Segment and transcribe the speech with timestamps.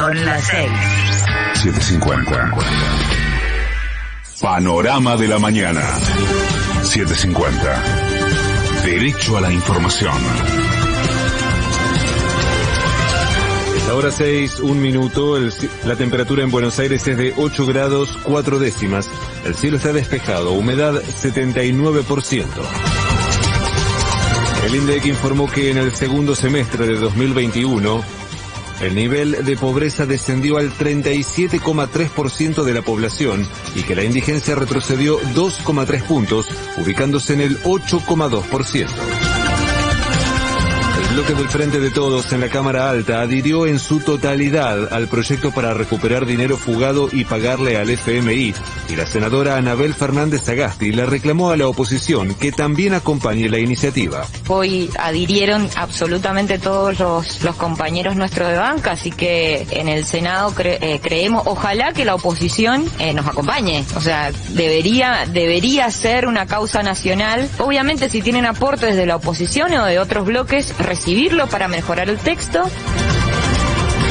[0.00, 0.70] Son las 6.
[1.56, 2.54] 750.
[4.40, 5.82] Panorama de la mañana.
[6.84, 7.82] 750.
[8.82, 10.14] Derecho a la información.
[13.76, 15.36] Es la hora 6, un minuto.
[15.36, 15.52] El
[15.84, 19.10] la temperatura en Buenos Aires es de 8 grados 4 décimas.
[19.44, 22.46] El cielo está despejado, humedad 79%.
[24.64, 28.02] El INDEC informó que en el segundo semestre de 2021,
[28.80, 35.20] el nivel de pobreza descendió al 37,3% de la población y que la indigencia retrocedió
[35.34, 36.46] 2,3 puntos,
[36.78, 39.29] ubicándose en el 8,2%.
[41.20, 45.50] Bloque del Frente de Todos en la Cámara Alta adhirió en su totalidad al proyecto
[45.50, 48.54] para recuperar dinero fugado y pagarle al FMI,
[48.88, 53.58] y la senadora Anabel Fernández Sagasti le reclamó a la oposición que también acompañe la
[53.58, 54.24] iniciativa.
[54.48, 61.00] Hoy adhirieron absolutamente todos los, compañeros nuestros de banca, así que en el Senado eh,
[61.02, 63.84] creemos, ojalá que la oposición eh, nos acompañe.
[63.94, 67.46] O sea, debería, debería ser una causa nacional.
[67.58, 70.72] Obviamente si tienen aportes de la oposición o de otros bloques,
[71.10, 72.62] recibirlo para mejorar el texto.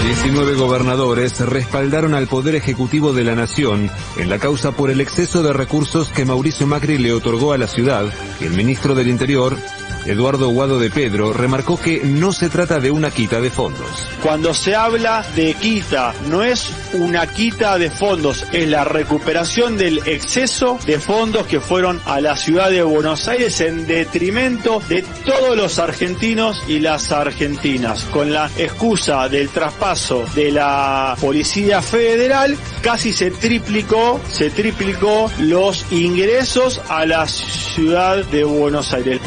[0.04, 5.42] 19 gobernadores respaldaron al Poder Ejecutivo de la Nación en la causa por el exceso
[5.42, 9.56] de recursos que Mauricio Macri le otorgó a la ciudad el ministro del Interior,
[10.06, 13.90] Eduardo Guado de Pedro, remarcó que no se trata de una quita de fondos.
[14.24, 20.00] Cuando se habla de quita, no es una quita de fondos, es la recuperación del
[20.06, 25.56] exceso de fondos que fueron a la ciudad de Buenos Aires en detrimento de todos
[25.56, 28.04] los argentinos y las argentinas.
[28.06, 35.86] Con la excusa del traspaso de la Policía Federal, casi se triplicó, se triplicó los
[35.92, 39.20] ingresos a la ciudad de Buenos Aires.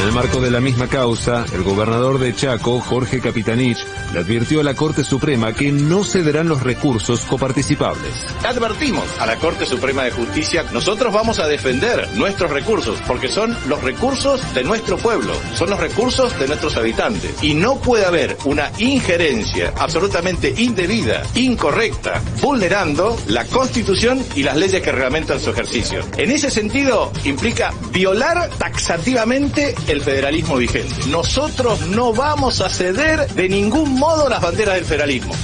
[0.00, 3.84] En el marco de la misma causa, el gobernador de Chaco, Jorge Capitanich,
[4.14, 8.10] le advirtió a la Corte Suprema que no cederán los recursos coparticipables.
[8.42, 13.54] Advertimos a la Corte Suprema de Justicia, nosotros vamos a defender nuestros recursos, porque son
[13.68, 17.34] los recursos de nuestro pueblo, son los recursos de nuestros habitantes.
[17.42, 24.80] Y no puede haber una injerencia absolutamente indebida, incorrecta, vulnerando la Constitución y las leyes
[24.80, 26.00] que reglamentan su ejercicio.
[26.16, 30.94] En ese sentido, implica violar taxativamente el federalismo vigente.
[31.08, 35.34] Nosotros no vamos a ceder de ningún modo las banderas del federalismo.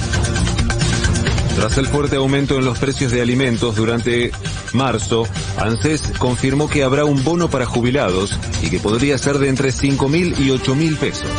[1.55, 4.31] Tras el fuerte aumento en los precios de alimentos durante
[4.73, 9.71] marzo, ANSES confirmó que habrá un bono para jubilados y que podría ser de entre
[9.71, 11.31] 5 mil y 8 mil pesos.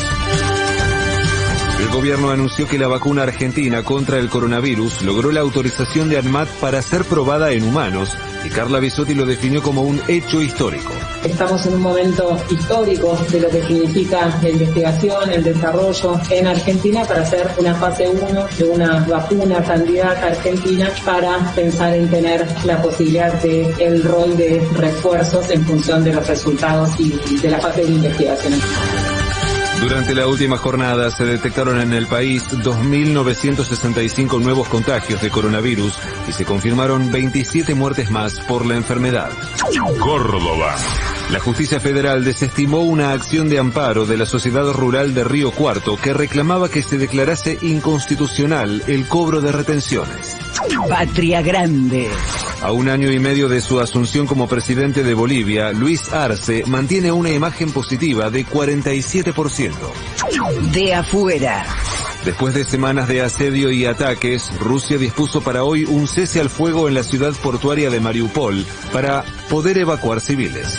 [1.78, 6.49] El gobierno anunció que la vacuna argentina contra el coronavirus logró la autorización de ANMAT
[6.61, 10.93] para ser probada en humanos y Carla Bisotti lo definió como un hecho histórico.
[11.22, 17.05] Estamos en un momento histórico de lo que significa la investigación, el desarrollo en Argentina
[17.05, 22.83] para hacer una fase 1 de una vacuna candidata argentina para pensar en tener la
[22.83, 27.84] posibilidad de el rol de refuerzos en función de los resultados y de la fase
[27.84, 29.17] de investigación.
[29.81, 36.33] Durante la última jornada se detectaron en el país 2.965 nuevos contagios de coronavirus y
[36.33, 39.31] se confirmaron 27 muertes más por la enfermedad.
[40.00, 40.75] Córdoba.
[41.31, 45.97] La justicia federal desestimó una acción de amparo de la Sociedad Rural de Río Cuarto
[45.97, 50.37] que reclamaba que se declarase inconstitucional el cobro de retenciones.
[50.89, 52.09] Patria Grande.
[52.60, 57.12] A un año y medio de su asunción como presidente de Bolivia, Luis Arce mantiene
[57.12, 59.74] una imagen positiva de 47%.
[60.72, 61.64] De afuera.
[62.24, 66.88] Después de semanas de asedio y ataques, Rusia dispuso para hoy un cese al fuego
[66.88, 70.76] en la ciudad portuaria de Mariupol para poder evacuar civiles.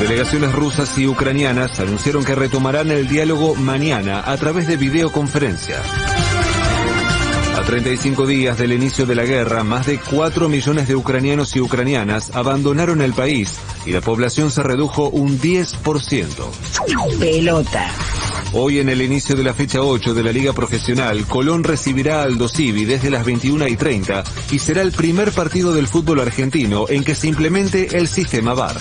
[0.00, 5.76] Delegaciones rusas y ucranianas anunciaron que retomarán el diálogo mañana a través de videoconferencia.
[7.58, 11.60] A 35 días del inicio de la guerra, más de 4 millones de ucranianos y
[11.60, 16.28] ucranianas abandonaron el país y la población se redujo un 10%.
[17.18, 17.90] Pelota.
[18.52, 22.38] Hoy en el inicio de la fecha 8 de la Liga Profesional, Colón recibirá al
[22.38, 24.22] Dosivi desde las 21 y 30
[24.52, 28.76] y será el primer partido del fútbol argentino en que se implemente el sistema VAR.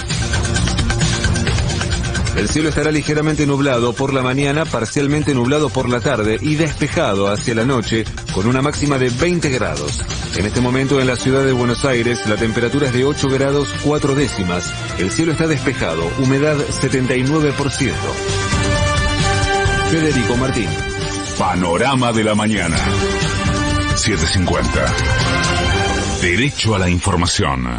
[2.37, 7.29] El cielo estará ligeramente nublado por la mañana, parcialmente nublado por la tarde y despejado
[7.29, 10.05] hacia la noche con una máxima de 20 grados.
[10.35, 13.73] En este momento en la ciudad de Buenos Aires la temperatura es de 8 grados
[13.83, 14.71] 4 décimas.
[14.99, 17.93] El cielo está despejado, humedad 79%.
[19.89, 20.69] Federico Martín.
[21.39, 22.77] Panorama de la mañana.
[23.95, 24.85] 750.
[26.21, 27.67] Derecho a la información.